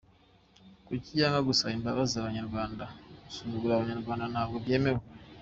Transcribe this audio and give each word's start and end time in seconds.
Kuki 0.85 1.11
yanga 1.19 1.39
gusaba 1.47 1.75
imbabazi 1.77 2.13
Abanyarwanda? 2.17 2.83
Gusuzugura 3.23 3.73
Abanyarwanda 3.75 4.25
ntabwo 4.33 4.57
byemewe. 4.63 5.01